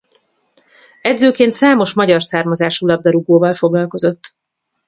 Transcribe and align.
Edzőként 1.01 1.51
számos 1.51 1.93
magyar 1.93 2.21
származású 2.23 2.87
labdarúgóval 2.87 3.53
foglalkozott. 3.53 4.35